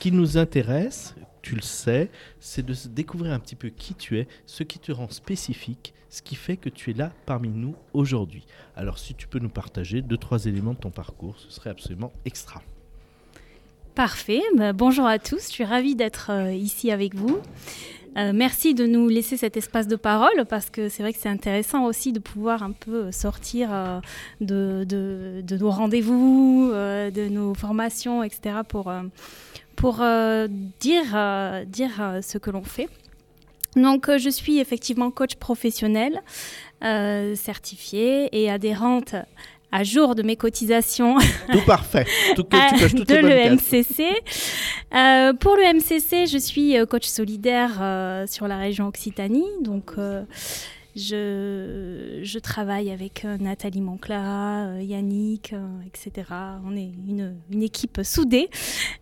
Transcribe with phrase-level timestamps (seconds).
[0.00, 2.10] qui nous intéresse, tu le sais,
[2.40, 6.22] c'est de découvrir un petit peu qui tu es, ce qui te rend spécifique, ce
[6.22, 8.46] qui fait que tu es là parmi nous aujourd'hui.
[8.74, 12.12] Alors si tu peux nous partager deux, trois éléments de ton parcours, ce serait absolument
[12.24, 12.62] extra.
[13.94, 14.40] Parfait.
[14.56, 15.48] Bah, bonjour à tous.
[15.48, 17.38] Je suis ravie d'être euh, ici avec vous.
[18.16, 21.28] Euh, merci de nous laisser cet espace de parole parce que c'est vrai que c'est
[21.28, 24.00] intéressant aussi de pouvoir un peu sortir euh,
[24.40, 28.60] de, de, nos rendez-vous, de nos formations, etc.
[29.80, 30.04] pour
[30.80, 32.88] dire, dire ce que l'on fait.
[33.76, 36.22] Donc, je suis effectivement coach professionnel
[37.34, 39.14] certifié et adhérente
[39.72, 41.16] à jour de mes cotisations.
[41.52, 42.06] Tout parfait.
[42.34, 44.22] Tout, de l'EMCC.
[44.94, 49.46] Euh, pour le MCC, je suis euh, coach solidaire euh, sur la région Occitanie.
[49.62, 49.92] Donc,
[51.00, 55.54] je, je, travaille avec Nathalie Moncla, Yannick,
[55.86, 56.28] etc.
[56.66, 58.48] On est une, une équipe soudée.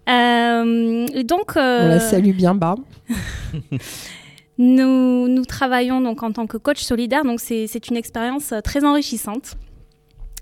[0.07, 2.77] donc, On la salue bien bas.
[4.59, 7.25] nous, nous travaillons donc en tant que coach solidaire.
[7.25, 9.57] Donc, c'est une expérience très enrichissante.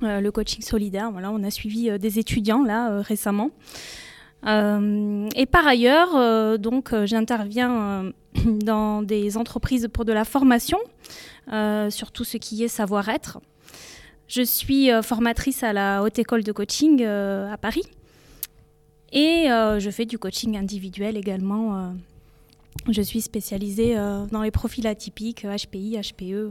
[0.02, 1.10] Euh, le coaching solidaire.
[1.10, 3.50] Voilà, on a suivi euh, des étudiants là euh, récemment.
[4.44, 8.12] et par ailleurs, donc, j'interviens
[8.44, 10.78] dans des entreprises pour de la formation
[11.48, 13.40] sur tout ce qui est savoir-être.
[14.28, 17.84] Je suis formatrice à la Haute École de Coaching à Paris.
[19.12, 21.94] Et je fais du coaching individuel également.
[22.88, 26.50] je suis spécialisée dans les profils atypiques, HPI, HPE,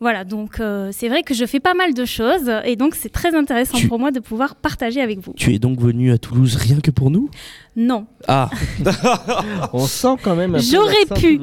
[0.00, 3.08] voilà, donc euh, c'est vrai que je fais pas mal de choses et donc c'est
[3.08, 5.32] très intéressant pour moi de pouvoir partager avec vous.
[5.36, 7.28] Tu es donc venu à Toulouse rien que pour nous?
[7.74, 8.06] Non.
[8.28, 8.48] Ah
[9.72, 11.40] On sent quand même un J'aurais pu.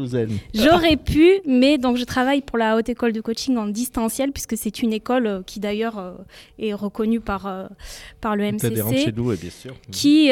[0.53, 4.57] J'aurais pu, mais donc je travaille pour la Haute École de Coaching en distanciel puisque
[4.57, 6.13] c'est une école euh, qui d'ailleurs euh,
[6.59, 7.69] est reconnue par,
[8.21, 8.97] par le MCC.
[8.97, 9.73] Chez nous, bien sûr.
[9.91, 10.31] Qui,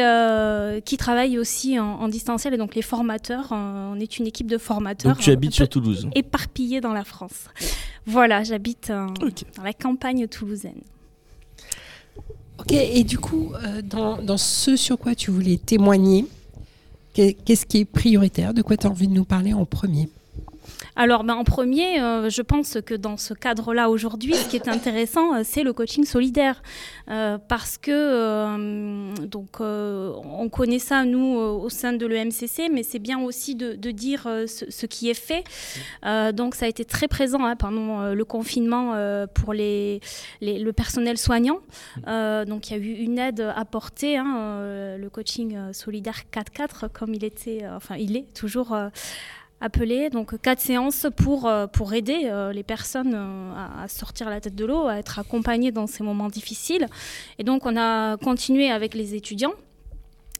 [0.86, 5.14] qui travaille aussi en, distanciel et donc les formateurs, on est une équipe de formateurs.
[5.14, 7.48] Donc tu habites sur Toulouse Éparpillés dans la France.
[8.14, 10.82] Voilà, j'habite dans la campagne toulousaine.
[12.60, 16.28] Ok, et du coup, euh, dans, ce sur quoi tu voulais témoigner,
[17.16, 18.54] qu'est-ce qui est prioritaire?
[18.54, 20.10] De quoi tu as envie de nous parler en premier?
[20.96, 24.68] Alors, ben, en premier, euh, je pense que dans ce cadre-là aujourd'hui, ce qui est
[24.68, 26.62] intéressant, euh, c'est le coaching solidaire,
[27.10, 33.20] euh, parce que donc on connaît ça nous au sein de l'EMCC, mais c'est bien
[33.20, 35.44] aussi de, dire ce, qui est fait.
[36.34, 38.94] donc, ça a été très présent hein, pendant le confinement
[39.34, 41.60] pour le personnel soignant.
[42.06, 47.24] donc, il y a eu une aide apportée, hein, le coaching solidaire 4-4, comme il
[47.24, 48.76] était, enfin, il est toujours
[49.64, 54.42] appelé donc quatre séances pour, euh, pour aider euh, les personnes euh, à, sortir la
[54.42, 56.86] tête de l'eau, à être accompagnées dans ces moments difficiles.
[57.40, 59.54] Et donc on a continué avec les étudiants.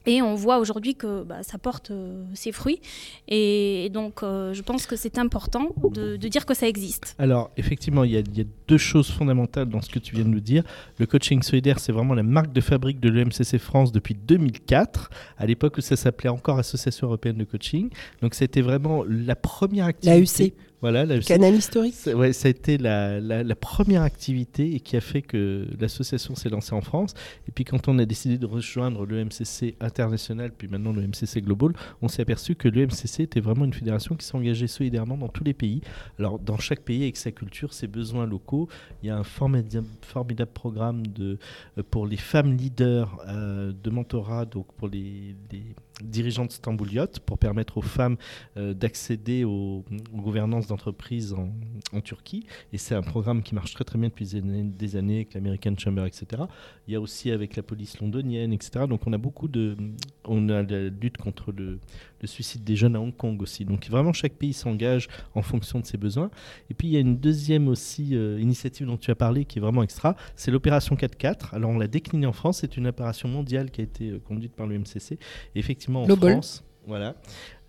[0.06, 2.82] Et on voit aujourd'hui que bah, ça porte euh, ses fruits.
[3.28, 7.16] Et, donc, euh, je pense que c'est important de, dire que ça existe.
[7.20, 10.40] Alors, effectivement, il y, a, deux choses fondamentales dans ce que tu viens de nous
[10.40, 10.64] dire.
[10.98, 15.46] Le coaching solidaire, c'est vraiment la marque de fabrique de l'EMCC France depuis 2004, à
[15.46, 17.90] l'époque où ça s'appelait encore Association européenne de coaching.
[18.22, 20.44] Donc, c'était vraiment la première activité.
[20.44, 20.54] L'AEC.
[20.84, 21.96] Voilà, Canal historique.
[22.14, 26.50] Ouais, ça a été la, la, première activité et qui a fait que l'association s'est
[26.50, 27.14] lancée en France.
[27.48, 31.40] Et puis quand on a décidé de rejoindre le MCC international, puis maintenant le MCC
[31.40, 31.72] global,
[32.02, 35.46] on s'est aperçu que le MCC était vraiment une fédération qui s'engageait solidairement dans tous
[35.46, 35.80] les pays.
[36.20, 38.68] Alors dans chaque pays avec sa culture, ses besoins locaux.
[39.04, 41.38] Il y a un formidable, formidable programme de,
[41.78, 45.64] euh, pour les femmes leaders euh, de mentorat, donc pour les, les
[46.02, 48.18] dirigeantes stambouliotes, pour permettre aux femmes
[48.58, 52.46] euh, d'accéder aux, gouvernances entreprises en, Turquie.
[52.74, 56.06] Et c'est un programme qui marche très très bien depuis des années avec l'American Chamber,
[56.06, 56.44] etc.
[56.88, 58.86] Il y a aussi avec la police londonienne, etc.
[58.88, 59.78] Donc on a beaucoup de...
[60.26, 61.80] On a la lutte contre le,
[62.22, 63.66] le suicide des jeunes à Hong Kong aussi.
[63.66, 66.32] Donc vraiment chaque pays s'engage en fonction de ses besoins.
[66.70, 69.60] Et puis il y a une deuxième aussi euh, initiative dont tu as parlé qui
[69.60, 71.54] est vraiment extra, c'est l'opération 4-4.
[71.54, 74.54] Alors on l'a déclinée en France, c'est une opération mondiale qui a été euh, conduite
[74.54, 75.14] par le MCC.
[75.56, 76.64] Et effectivement en France...
[76.86, 77.16] Voilà.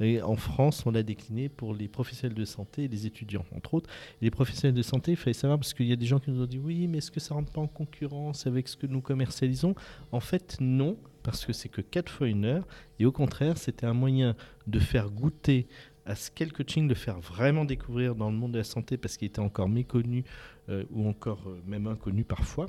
[0.01, 3.75] Et en France, on l'a décliné pour les professionnels de santé et les étudiants, entre
[3.75, 3.91] autres.
[4.21, 6.43] les professionnels de santé, il fallait savoir, parce qu'il y a des gens qui nous
[6.43, 9.01] ont dit oui, mais est-ce que ça rentre pas en concurrence avec ce que nous
[9.01, 9.75] commercialisons?
[10.11, 12.67] En fait, non, parce que c'est que 4 fois une heure.
[12.99, 14.35] Et au contraire, c'était un moyen
[14.67, 15.67] de faire goûter
[16.07, 18.97] à ce qu'est le coaching, de faire vraiment découvrir dans le monde de la santé,
[18.97, 20.25] parce qu'il était encore méconnu
[20.69, 22.67] euh, ou encore euh, même inconnu parfois.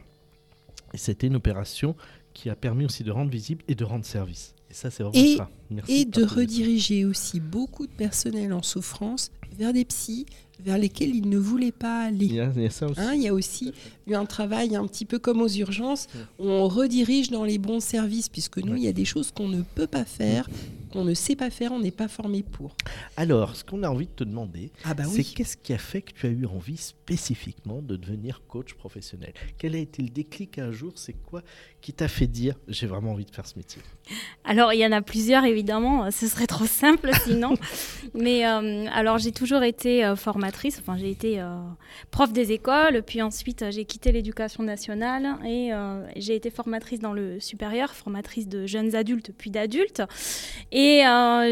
[0.94, 1.96] Et c'était une opération
[2.34, 5.38] qui a permis aussi de rendre visible et de rendre service ça, c'est vraiment Et-.
[5.72, 10.26] Merci Et de rediriger aussi beaucoup de personnel en souffrance vers des psys
[10.64, 12.26] vers lesquels ils ne voulaient pas aller.
[12.26, 13.00] Il y a, il y a ça aussi.
[13.02, 13.74] Hein, il y a aussi
[14.08, 16.08] eu un travail un petit peu comme aux urgences,
[16.40, 18.80] où on redirige dans les bons services, puisque nous, Ouais.
[18.80, 20.48] il y a des choses qu'on ne peut pas faire,
[20.92, 22.76] qu'on ne sait pas faire, on n'est pas formé pour.
[23.18, 25.34] Alors, ce qu'on a envie de te demander, Ah bah c'est oui.
[25.36, 29.34] qu'est-ce qui a fait que tu as eu envie spécifiquement de devenir coach professionnel?
[29.58, 30.94] Quel a été le déclic un jour?
[30.96, 31.42] C'est quoi
[31.82, 33.82] qui t'a fait dire j'ai vraiment envie de faire ce métier?
[34.46, 36.10] Alors, il y en a plusieurs, évidemment.
[36.12, 37.56] Ce serait trop simple sinon.
[38.14, 40.45] Mais euh, alors, j'ai toujours été euh, formatrice.
[40.80, 41.58] Enfin, j'ai été euh,
[42.12, 43.04] prof des écoles.
[43.04, 47.94] Puis ensuite, euh, j'ai quitté l'éducation nationale et euh, j'ai été formatrice dans le supérieur,
[47.94, 50.02] formatrice de jeunes adultes puis d'adultes.
[50.72, 51.04] Et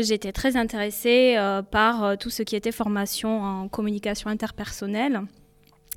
[0.01, 1.37] j'étais très intéressée
[1.71, 5.21] par tout ce qui était formation en communication interpersonnelle.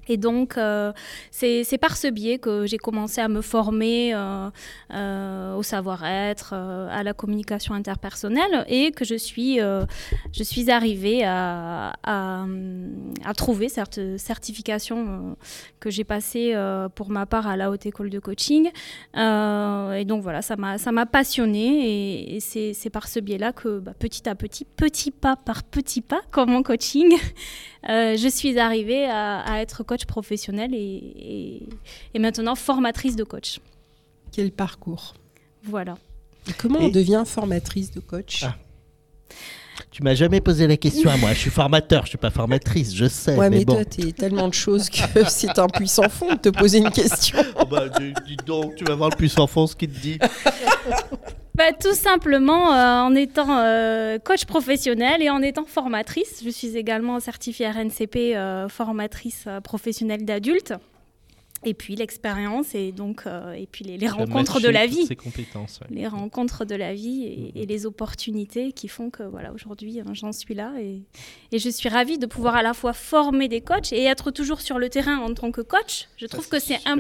[0.09, 0.93] Et donc, euh,
[1.31, 4.51] c'est par ce biais que j'ai commencé à me former euh,
[4.93, 11.95] euh, au savoir-être, à la communication interpersonnelle, et que je suis, je suis arrivée à,
[12.05, 12.47] à,
[13.37, 15.37] trouver cette certification
[15.81, 16.55] que j'ai passée
[16.95, 18.71] pour ma part à la Haute École de Coaching.
[19.15, 24.29] Et donc voilà, ça m'a passionnée, et, et c'est par ce biais-là que bah, petit
[24.29, 27.17] à petit, petit pas par petit pas, comme en coaching,
[27.87, 31.69] je suis arrivée à, à être coach professionnel et, et-
[32.13, 33.61] et maintenant formatrice de coach.
[34.33, 35.15] Quel parcours.
[35.65, 35.97] Voilà.
[36.49, 38.57] Et comment Et- on devient formatrice de coach Ah,
[39.91, 41.33] Tu m'as jamais posé la question à moi.
[41.33, 43.35] Je suis formateur, je suis pas formatrice, je sais.
[43.37, 43.75] Ouais, mais, mais, bon.
[43.75, 47.39] toi, t'es tellement de choses que c'est un puissant fond de te poser une question.
[47.59, 50.19] Oh bah, dis, dis donc, tu vas voir le puissant fond ce qu'il te dit.
[51.57, 56.43] Bah, tout simplement euh, en étant euh, coach professionnel et en étant formatrice.
[56.45, 60.75] Je suis également certifiée RNCP euh, formatrice professionnelle d'adultes.
[61.65, 63.25] Et puis l'expérience et donc
[63.57, 65.07] et puis les, rencontres de la vie.
[65.07, 65.81] Ces compétences.
[65.81, 65.87] ouais.
[65.97, 67.63] les rencontres de la vie et, Mhm.
[67.63, 71.01] et les opportunités qui font que voilà aujourd'hui j'en suis là et,
[71.53, 74.61] et je suis ravie de pouvoir à la fois former des coachs et être toujours
[74.61, 76.09] sur le terrain en tant que coach.
[76.19, 76.95] Je trouve que c'est super.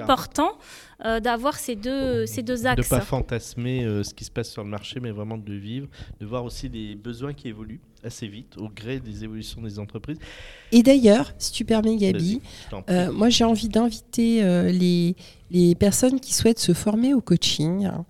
[1.05, 2.89] Euh, d'avoir ces deux ces deux De axes.
[2.89, 5.89] pas fantasmer euh, ce qui se passe sur le marché, mais vraiment de vivre,
[6.21, 10.19] de voir aussi les besoins qui évoluent assez vite au gré des évolutions des entreprises.
[10.73, 12.41] Et d'ailleurs, si tu permets, Gabi.
[12.89, 15.17] Euh, moi, j'ai envie d'inviter euh, les,
[15.51, 18.05] les personnes qui souhaitent se former au coaching, hein,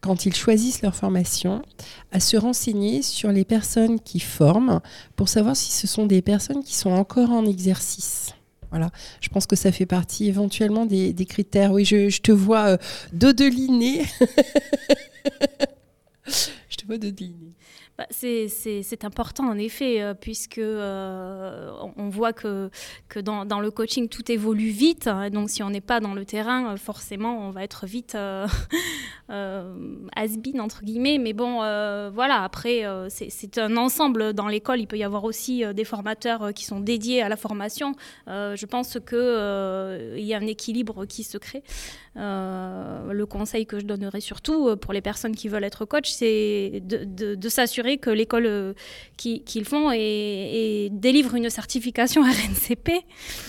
[0.00, 1.62] quand ils choisissent leur formation,
[2.10, 4.80] à se renseigner sur les personnes qui forment
[5.14, 8.34] pour savoir si ce sont des personnes qui sont encore en exercice.
[8.72, 8.90] Voilà,
[9.20, 11.72] je pense que ça fait partie éventuellement des, critères.
[11.72, 12.76] Oui, je, te vois euh,
[13.12, 14.02] dodeliner.
[16.26, 17.52] je te vois dodeliner.
[17.98, 22.70] Bah, c'est- important en effet, euh, puisque euh, on- voit que,
[23.20, 25.06] dans, le coaching, tout évolue vite.
[25.06, 28.14] hein, donc si on n'est pas dans le terrain, euh, forcément, on va être vite
[28.14, 28.46] euh,
[29.32, 31.18] has-been, entre guillemets.
[31.18, 34.32] Mais bon, euh, voilà, après, euh, c'est un ensemble.
[34.34, 37.28] Dans l'école, il peut y avoir aussi euh, des formateurs euh, qui sont dédiés à
[37.28, 37.94] la formation.
[38.28, 41.62] Euh, je pense qu'il y a un équilibre qui se crée.
[42.18, 46.10] Euh, le conseil que je donnerais surtout euh, pour les personnes qui veulent être coach,
[46.10, 48.74] c'est de, de- de s'assurer que l'école euh,
[49.16, 52.90] qui- qu'ils font et, et délivre une certification RNCP.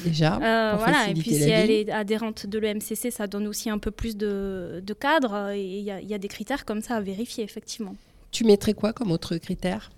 [0.06, 3.70] Déjà, Euh, pour voilà, et puis si elle est adhérente de l'EMCC, ça donne aussi
[3.70, 6.66] un peu plus de, de cadre et il y, a- il y a des critères
[6.66, 7.96] comme ça à vérifier, effectivement.
[8.32, 9.92] Tu mettrais quoi comme autre critère?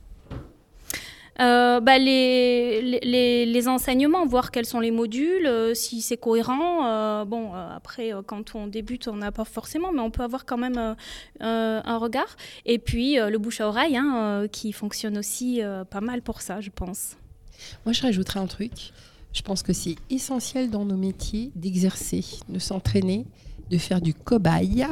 [1.41, 6.15] Euh, bah, les, les- les, les enseignements, voir quels sont les modules, euh, si c'est
[6.15, 6.85] cohérent.
[6.87, 10.57] euh, bon, après, quand on débute, on n'a pas forcément, mais on peut avoir quand
[10.57, 10.95] même
[11.41, 12.37] un regard.
[12.65, 16.69] Et puis, le bouche à oreille, hein, qui fonctionne aussi pas mal pour ça, je
[16.69, 17.17] pense.
[17.85, 18.71] Moi, je rajouterais un truc.
[19.33, 23.25] Je pense que c'est essentiel dans nos métiers d'exercer, de s'entraîner,
[23.69, 24.85] de faire du cobaye.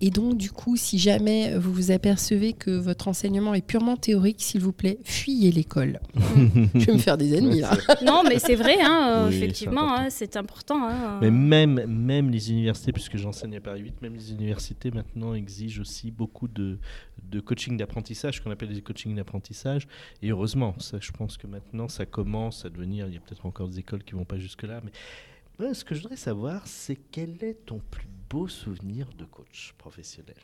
[0.00, 4.42] Et donc, du coup, si jamais vous vous apercevez que votre enseignement est purement théorique,
[4.42, 6.00] s'il vous plaît, fuyez l'école.
[6.74, 7.76] je vais me faire des ennemis là.
[8.04, 10.02] non, mais c'est vrai, hein, euh, Oui, c'est effectivement, important.
[10.04, 10.88] hein, c'est important.
[10.88, 15.34] hein, Mais même, même les universités, puisque j'enseigne à Paris 8, même les universités maintenant
[15.34, 16.78] exigent aussi beaucoup de,
[17.30, 19.86] de coaching d'apprentissage, ce qu'on appelle des coachings d'apprentissage.
[20.22, 23.06] Et heureusement, ça, je pense que maintenant, ça commence à devenir.
[23.08, 24.80] Il y a peut-être encore des écoles qui vont pas jusque-là.
[24.84, 24.90] Mais
[25.72, 30.36] ce que je voudrais savoir, c'est quel est ton plus beau souvenir de coach professionnel?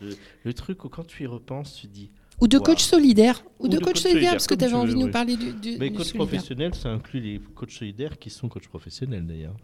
[0.00, 2.10] Le, le truc où quand tu y repenses, tu dis.
[2.40, 2.62] Ou de Wow.
[2.64, 3.42] coach solidaire.
[3.58, 5.10] Ou, Ou de, de coach, coach solidaire, solidaire, parce que tu avais envie de nous
[5.10, 6.26] parler du, du, Mais du coach solidaire.
[6.28, 9.56] professionnel, ça inclut les coachs solidaires qui sont coachs professionnels d'ailleurs.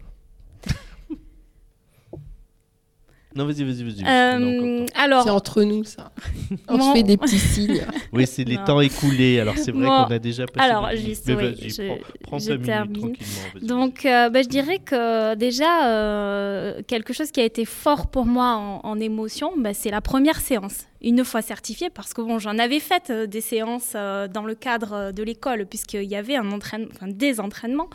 [3.35, 4.03] Non, vas-y, vas-y, vas-y.
[4.07, 6.11] Euh, Non, C'est alors, entre nous, ça.
[6.69, 7.81] On Mon- se fait des petits signes.
[8.13, 8.63] Oui, c'est les Non.
[8.63, 9.39] temps écoulés.
[9.41, 10.69] Alors c'est vrai Bon, qu'on a déjà passé.
[10.69, 11.27] alors, juste.
[11.27, 12.93] Mais oui, vas-y, je- prends, prends je ta minute termine.
[12.93, 13.41] tranquillement.
[13.53, 13.65] vas-y.
[13.67, 18.25] Donc, euh, bah, je dirais que déjà, euh, quelque chose qui a été fort pour
[18.25, 20.85] moi en, en émotion, bah, c'est la première séance.
[21.05, 24.55] Une fois certifiée, parce que bon, j'en avais fait euh, des séances euh, dans le
[24.55, 27.89] cadre de l'école, puisqu'il y avait un entraînement, enfin, des entraînements,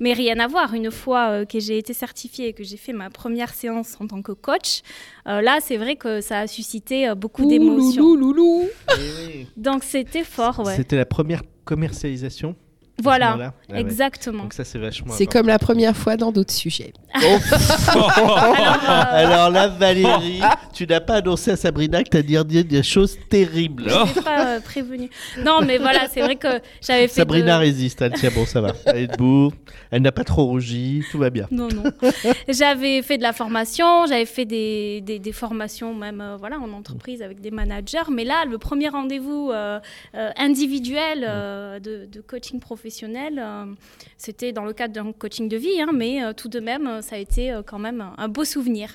[0.00, 0.74] mais rien à voir.
[0.74, 4.06] Une fois euh, que j'ai été certifiée et que j'ai fait ma première séance en
[4.08, 4.82] tant que coach,
[5.28, 8.16] euh, là, c'est vrai que ça a suscité euh, beaucoup d'émotions.
[8.16, 8.64] Loulou.
[9.56, 10.76] Donc c'était fort, ouais.
[10.76, 12.56] C'était la première commercialisation
[13.02, 13.80] Voilà, Ah ouais.
[13.80, 14.44] exactement.
[14.44, 16.92] Donc ça, c'est vachement C'est comme la première fois dans d'autres sujets.
[17.14, 17.40] Alors,
[18.18, 20.40] euh, Alors là, Valérie,
[20.72, 23.84] tu n'as pas annoncé à Sabrina que tu as dit des choses terribles.
[23.88, 25.10] je n'ai pas euh, prévenu.
[25.44, 26.48] Non, mais voilà, c'est vrai que
[26.80, 27.14] j'avais fait.
[27.20, 28.72] Sabrina de- résiste, elle tient bon, ça va.
[28.86, 29.52] Elle est debout,
[29.90, 31.46] elle n'a pas trop rougi, tout va bien.
[31.50, 31.84] Non, non.
[32.48, 36.72] j'avais fait de la formation, j'avais fait des, des, des formations même euh, voilà, en
[36.72, 38.10] entreprise avec des managers.
[38.10, 39.80] Mais là, le premier rendez-vous euh,
[40.14, 42.85] euh, individuel euh, de, de coaching professionnel,
[43.38, 43.64] euh,
[44.16, 47.00] c'était dans le cadre d'un coaching de vie, hein, mais euh, tout de même, euh,
[47.02, 48.90] ça a été euh, quand même un, beau souvenir.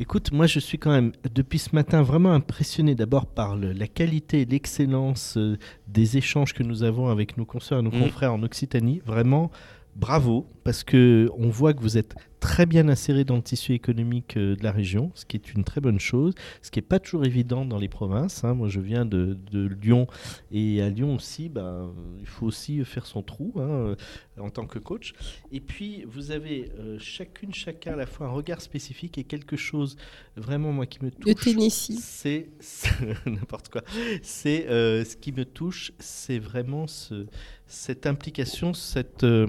[0.00, 3.86] Écoute, moi je suis quand même depuis ce matin vraiment impressionné d'abord par le- la
[3.86, 5.38] qualité et l'excellence
[5.86, 8.00] des échanges que nous avons avec nos consoeurs et nos Mm.
[8.02, 9.00] confrères en Occitanie.
[9.06, 9.50] Vraiment,
[9.94, 14.36] bravo, parce que on voit que vous êtes très bien inséré dans le tissu économique
[14.36, 16.98] euh, de la région, ce qui est une très bonne chose, ce qui n'est pas
[16.98, 18.42] toujours évident dans les provinces.
[18.42, 18.52] hein.
[18.54, 20.08] Moi je viens de, de Lyon
[20.50, 23.96] et à Lyon aussi, ben, il faut aussi faire son trou hein, euh,
[24.40, 25.12] en tant que coach.
[25.52, 29.56] Et puis, vous avez euh, chacune, chacun à la fois un regard spécifique et quelque
[29.56, 29.96] chose
[30.36, 31.34] vraiment, moi, qui me touche.
[31.34, 31.98] De Tennessee.
[32.02, 32.90] C'est c'est-
[33.26, 33.82] n'importe quoi.
[34.22, 37.26] C'est euh, ce qui me touche, c'est vraiment ce,
[37.66, 39.46] cette implication, cette, euh,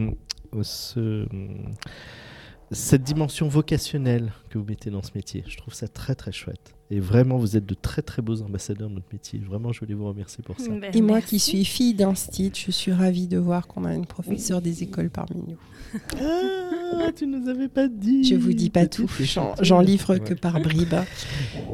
[0.61, 1.25] ce-
[2.71, 5.43] cette dimension vocationnelle que vous mettez dans ce métier.
[5.47, 6.73] Je trouve ça très très chouette.
[6.89, 9.39] Et vraiment, vous êtes de très très beaux ambassadeurs de notre métier.
[9.39, 10.69] Vraiment, je voulais vous remercier pour ça.
[10.69, 11.27] Ben, Et moi merci.
[11.27, 15.09] qui suis fille d'instit, je suis ravie de voir qu'on a une professeure des écoles
[15.09, 15.57] parmi nous.
[16.21, 16.69] Ah,
[17.15, 18.23] tu nous avais pas dit.
[18.23, 19.09] Je vous dis pas tout,
[19.61, 20.95] j'en livre que par bribes.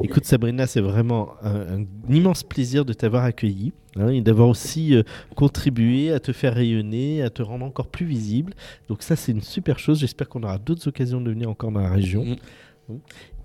[0.02, 4.94] Écoute Sabrina, c'est vraiment un, un immense plaisir de t'avoir accueilli hein, et d'avoir aussi
[4.94, 5.02] euh,
[5.36, 8.54] contribué à te faire rayonner, à te rendre encore plus visible.
[8.88, 9.98] Donc ça, c'est une super chose.
[10.00, 12.24] J'espère qu'on aura d'autres occasions de venir encore dans la région.
[12.88, 12.94] Mm.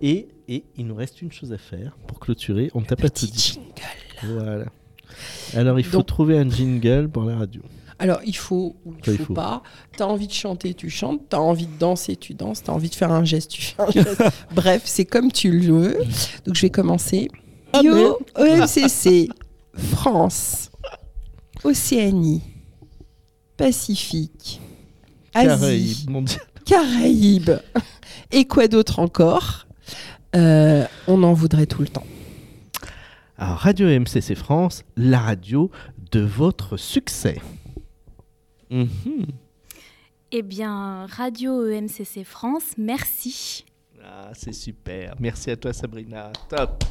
[0.01, 2.71] Et, et il nous reste une chose à faire pour clôturer.
[2.73, 3.53] On ne t'a pas tout dit.
[3.53, 4.39] jingle.
[4.41, 4.65] Voilà.
[5.53, 7.61] Alors, il faut Donc- trouver un jingle pour la radio.
[7.97, 9.63] Alors, il faut ou il il faut, faut pas.
[9.95, 11.21] T'as envie de chanter, tu chantes.
[11.29, 12.61] T'as envie de danser, tu danses.
[12.63, 14.21] T'as envie de faire un geste, tu fais un geste.
[14.53, 15.97] Bref, c'est comme tu le veux.
[16.45, 17.29] Donc, je vais commencer.
[17.73, 19.29] Ah, Yo, OMCC,
[19.77, 20.69] France,
[21.63, 22.41] Océanie,
[23.57, 24.59] Pacifique,
[25.33, 26.29] Asie, Caraïbes.
[26.65, 27.59] Caraïbes.
[28.31, 29.67] Et quoi d'autre encore?
[30.35, 32.05] Euh, On en voudrait tout le temps.
[33.37, 35.69] Alors, Radio MCC France, la radio
[36.11, 37.41] de votre succès.
[38.69, 39.27] Mhm.
[40.31, 43.65] Eh bien, Radio EMCC France, merci.
[44.03, 45.15] Ah, c'est super.
[45.19, 46.31] Merci à toi, Sabrina.
[46.49, 46.83] Top.